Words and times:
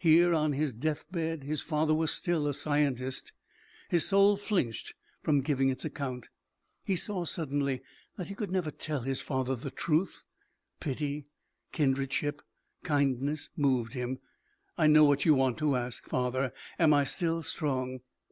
Here, 0.00 0.34
on 0.34 0.54
his 0.54 0.72
death 0.72 1.04
bed, 1.08 1.44
his 1.44 1.62
father 1.62 1.94
was 1.94 2.10
still 2.10 2.48
a 2.48 2.52
scientist. 2.52 3.30
His 3.88 4.04
soul 4.08 4.36
flinched 4.36 4.92
from 5.22 5.40
giving 5.40 5.68
its 5.68 5.84
account. 5.84 6.30
He 6.82 6.96
saw 6.96 7.24
suddenly 7.24 7.82
that 8.16 8.26
he 8.26 8.34
could 8.34 8.50
never 8.50 8.72
tell 8.72 9.02
his 9.02 9.20
father 9.20 9.54
the 9.54 9.70
truth; 9.70 10.24
pity, 10.80 11.26
kindredship, 11.72 12.42
kindness, 12.82 13.50
moved 13.56 13.92
him. 13.92 14.18
"I 14.76 14.88
know 14.88 15.04
what 15.04 15.24
you 15.24 15.34
wanted 15.36 15.58
to 15.58 15.76
ask, 15.76 16.08
father. 16.08 16.52
Am 16.80 16.92
I 16.92 17.04
still 17.04 17.44
strong?" 17.44 18.00